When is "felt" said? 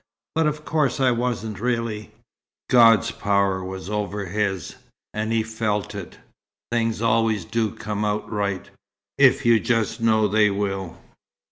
5.43-5.93